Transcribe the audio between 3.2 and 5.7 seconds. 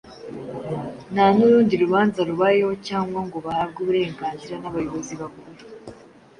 ngo bahabwe uburenganzira n’abayobozi bakuru